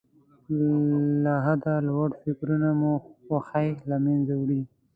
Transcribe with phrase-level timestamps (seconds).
[1.23, 4.61] له حده لوړ فکرونه مو خوښۍ له منځه وړي.